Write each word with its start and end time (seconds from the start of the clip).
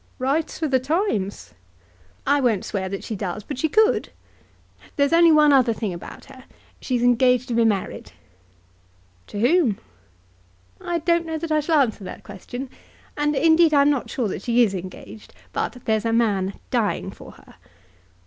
"Writes 0.17 0.57
for 0.57 0.67
the 0.67 0.79
Times!" 0.79 1.53
"I 2.25 2.41
won't 2.41 2.65
swear 2.65 2.89
that 2.89 3.03
she 3.03 3.15
does, 3.15 3.43
but 3.43 3.59
she 3.59 3.69
could. 3.69 4.09
There's 4.95 5.13
only 5.13 5.31
one 5.31 5.53
other 5.53 5.73
thing 5.73 5.93
about 5.93 6.25
her. 6.25 6.45
She's 6.79 7.03
engaged 7.03 7.47
to 7.49 7.53
be 7.53 7.65
married." 7.65 8.11
"To 9.27 9.39
whom?" 9.39 9.77
"I 10.83 10.97
don't 10.97 11.27
know 11.27 11.37
that 11.37 11.51
I 11.51 11.59
shall 11.59 11.79
answer 11.81 12.03
that 12.03 12.23
question, 12.23 12.67
and 13.15 13.35
indeed 13.35 13.75
I'm 13.75 13.91
not 13.91 14.09
sure 14.09 14.27
that 14.29 14.41
she 14.41 14.63
is 14.63 14.73
engaged. 14.73 15.35
But 15.53 15.73
there's 15.85 16.05
a 16.05 16.11
man 16.13 16.59
dying 16.71 17.11
for 17.11 17.33
her." 17.33 17.55